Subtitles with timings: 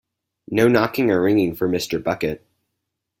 [0.49, 2.03] No knocking or ringing for Mr.
[2.03, 2.43] Bucket.